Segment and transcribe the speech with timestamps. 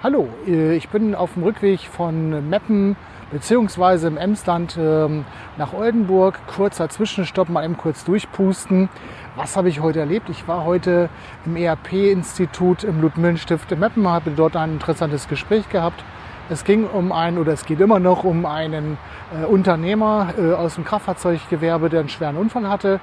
[0.00, 2.94] Hallo, äh, ich bin auf dem Rückweg von Meppen
[3.32, 5.24] beziehungsweise im Emsland ähm,
[5.56, 6.38] nach Oldenburg.
[6.46, 8.88] Kurzer Zwischenstopp, mal eben kurz durchpusten.
[9.34, 10.28] Was habe ich heute erlebt?
[10.28, 11.08] Ich war heute
[11.44, 16.04] im ERP-Institut im Ludmillenstift in Meppen, habe dort ein interessantes Gespräch gehabt.
[16.50, 18.96] Es ging um einen, oder es geht immer noch um einen
[19.38, 23.00] äh, Unternehmer äh, aus dem Kraftfahrzeuggewerbe, der einen schweren Unfall hatte.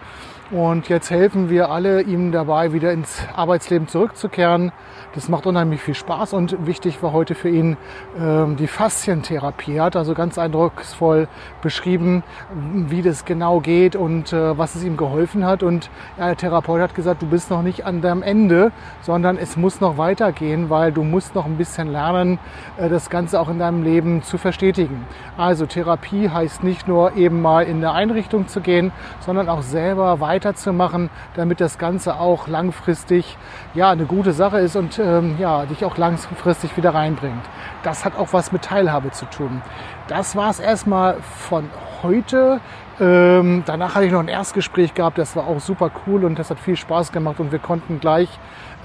[0.52, 4.72] Und jetzt helfen wir alle ihm dabei, wieder ins Arbeitsleben zurückzukehren.
[5.16, 7.78] Das macht unheimlich viel Spaß und wichtig war heute für ihn
[8.20, 9.78] ähm, die Faszientherapie.
[9.78, 11.28] Er hat also ganz eindrucksvoll
[11.64, 12.22] beschrieben,
[12.52, 15.64] wie das genau geht und äh, was es ihm geholfen hat.
[15.64, 18.72] Und ja, der Therapeut hat gesagt, du bist noch nicht an deinem Ende,
[19.02, 22.38] sondern es muss noch weitergehen, weil du musst noch ein bisschen lernen,
[22.78, 25.06] äh, das Ganze auch in deinem Leben zu verstetigen.
[25.38, 30.20] Also Therapie heißt nicht nur eben mal in eine Einrichtung zu gehen, sondern auch selber
[30.20, 33.38] weiterzumachen, damit das Ganze auch langfristig
[33.74, 37.44] ja eine gute Sache ist und ähm, ja, dich auch langfristig wieder reinbringt.
[37.84, 39.62] Das hat auch was mit Teilhabe zu tun.
[40.08, 41.70] Das war es erstmal von
[42.04, 42.60] heute.
[43.00, 46.50] Ähm, danach hatte ich noch ein Erstgespräch gehabt, das war auch super cool und das
[46.50, 48.30] hat viel Spaß gemacht und wir konnten gleich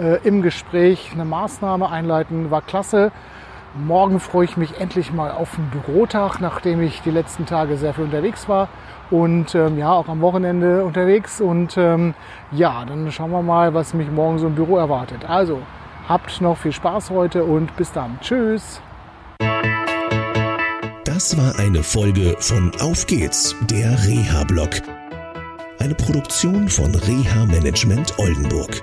[0.00, 3.12] äh, im Gespräch eine Maßnahme einleiten, war klasse.
[3.74, 7.94] Morgen freue ich mich endlich mal auf einen Bürotag, nachdem ich die letzten Tage sehr
[7.94, 8.68] viel unterwegs war
[9.10, 11.40] und ähm, ja, auch am Wochenende unterwegs.
[11.40, 12.14] Und ähm,
[12.50, 15.24] ja, dann schauen wir mal, was mich morgen so im Büro erwartet.
[15.28, 15.60] Also,
[16.10, 18.18] Habt noch viel Spaß heute und bis dann.
[18.20, 18.80] Tschüss.
[21.04, 24.70] Das war eine Folge von Auf geht's, der Reha-Blog.
[25.78, 28.82] Eine Produktion von Reha Management Oldenburg.